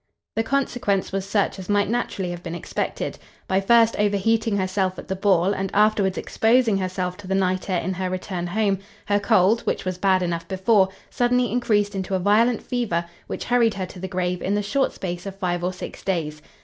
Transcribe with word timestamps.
The 0.35 0.41
consequence 0.41 1.11
was 1.11 1.25
such 1.27 1.59
as 1.59 1.69
might 1.69 1.87
naturally 1.87 2.31
have 2.31 2.41
been 2.41 2.55
expected. 2.55 3.19
By 3.47 3.61
first 3.61 3.95
over 3.97 4.17
heating 4.17 4.57
herself 4.57 4.97
at 4.97 5.07
the 5.09 5.15
ball, 5.15 5.53
and 5.53 5.69
afterwards 5.75 6.17
exposing 6.17 6.79
herself 6.79 7.17
to 7.17 7.27
the 7.27 7.35
night 7.35 7.69
air 7.69 7.79
in 7.79 7.93
her 7.93 8.09
return 8.09 8.47
home, 8.47 8.79
her 9.05 9.19
cold, 9.19 9.61
(which 9.61 9.85
was 9.85 9.99
bad 9.99 10.23
enough 10.23 10.47
before) 10.47 10.89
suddenly 11.11 11.51
increased 11.51 11.93
into 11.93 12.15
a 12.15 12.19
violent 12.19 12.63
fever 12.63 13.05
which 13.27 13.43
hurried 13.45 13.75
her 13.75 13.85
to 13.85 13.99
the 13.99 14.07
grave 14.07 14.41
in 14.41 14.55
the 14.55 14.63
short 14.63 14.91
space 14.91 15.27
of 15.27 15.35
five 15.35 15.63
or 15.63 15.71
six 15.71 16.01
days. 16.03 16.41